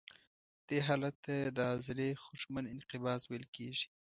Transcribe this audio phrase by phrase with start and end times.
[0.67, 3.87] دې حالت ته د عضلې خوږمن انقباض ویل کېږي.